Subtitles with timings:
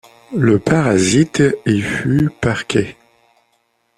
[0.35, 2.95] Le Parasite y fut parqué.